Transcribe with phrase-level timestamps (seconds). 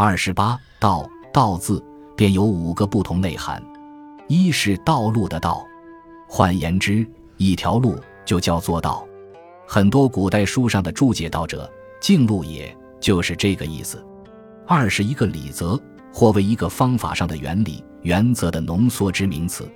[0.00, 1.84] 二十八道道字
[2.16, 3.60] 便有五个不同内涵：
[4.28, 5.66] 一是道路的道，
[6.28, 7.04] 换言之，
[7.36, 9.04] 一条路就叫做道。
[9.66, 11.68] 很多古代书上的注解道者，
[12.00, 14.00] 径路也就是这个意思。
[14.68, 15.76] 二是一个理则，
[16.14, 19.68] 或为一个方法上的原理、原则的浓缩之名词。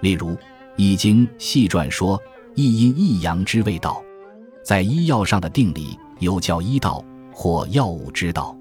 [0.00, 0.28] 例如
[0.76, 2.16] 《易经》细传说
[2.54, 4.00] ：“一阴一阳之谓道。”
[4.62, 8.56] 在医药上的定理又叫医道或药物之道。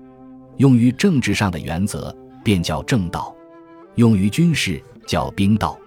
[0.57, 3.35] 用于政治上的原则便叫正道，
[3.95, 5.77] 用于军事叫兵道。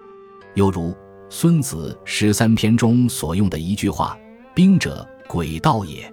[0.55, 0.89] 犹如
[1.29, 4.17] 《孙子十三篇》中所用的一句话
[4.53, 6.11] ：“兵者，诡道也。”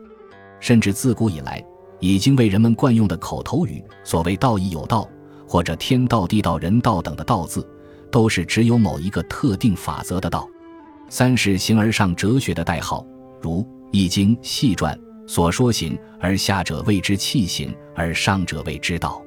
[0.61, 1.65] 甚至自古以来。
[1.99, 5.09] 已经为人们惯用的口头语，所谓“道义有道”
[5.49, 7.67] 或者“天道、地道、人道”等的“道”字，
[8.11, 10.47] 都是只有某一个特定法则的道。
[11.09, 13.03] 三是形而上哲学的代号，
[13.41, 13.63] 如
[13.93, 14.95] 《易经》细传
[15.27, 19.23] 所说：“形而下者谓之气形，而上者谓之道。”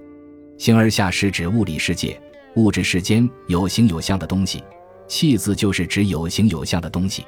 [0.58, 2.20] 形而下是指物理世界、
[2.56, 4.64] 物质世间有形有相的东西，
[5.08, 7.26] 气字就是指有形有相的东西。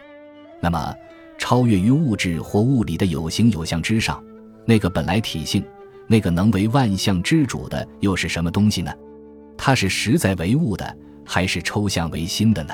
[0.60, 0.94] 那么，
[1.38, 4.24] 超越于物质或物理的有形有相之上。
[4.66, 5.64] 那个本来体性，
[6.08, 8.94] 那个能为万象之主的，又是什么东西呢？
[9.58, 12.74] 它是实在为物的，还是抽象为心的呢？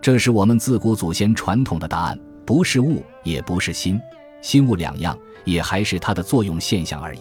[0.00, 4.00] 这是我们自古祖先传统的答案，不是物，也不是心，
[4.42, 7.20] 心物两样，也还是它的作用现象而已。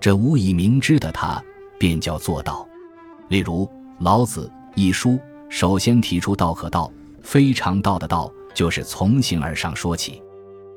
[0.00, 1.42] 这无以明知的它，
[1.78, 2.66] 便叫做道。
[3.28, 3.64] 例如
[4.00, 6.90] 《老子》一书，首先提出“道可道，
[7.22, 10.22] 非常道”的道，就是从形而上说起。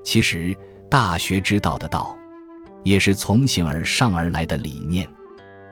[0.04, 0.56] 其实，
[0.90, 2.16] 大学之道的道。
[2.82, 5.06] 也是从形而上而来的理念。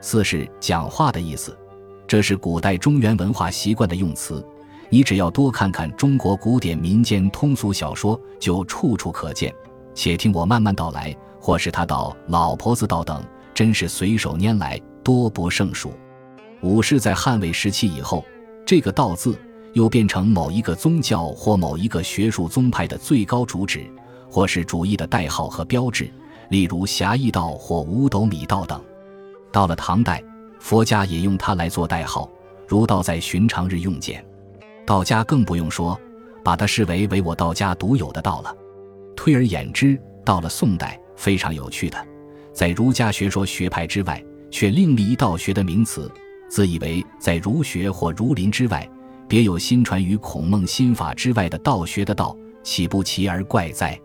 [0.02, 1.58] 四是讲话的意思，
[2.06, 4.46] 这是古代中原文化习惯的用词。
[4.90, 9.56] 你只要多看看中国古典民间通俗小说，就处处可见。
[9.98, 13.20] 且听我慢慢道来，或是他道、老婆子道等，
[13.52, 15.92] 真是随手拈来，多不胜数。
[16.62, 18.24] 五是，在汉魏时期以后，
[18.64, 19.36] 这个“道”字
[19.74, 23.92] 又变成某一个宗教或某一个学术宗派的最高主旨，
[24.30, 26.08] 或是主义的代号和标志。
[26.50, 28.80] 例如侠义道或五斗米道等，
[29.52, 30.24] 到了唐代，
[30.60, 32.30] 佛家也用它来做代号，
[32.68, 34.24] 如道在寻常日用见。
[34.86, 36.00] 道家更不用说，
[36.44, 38.56] 把它视为唯我道家独有的道了。
[39.18, 41.98] 推而演之，到了宋代，非常有趣的，
[42.54, 46.10] 在儒家学说学派之外，却另立一道学的名词，
[46.48, 48.88] 自以为在儒学或儒林之外，
[49.28, 54.00] 别有新传于孔孟心法之外的道学的道，岂不奇而怪哉？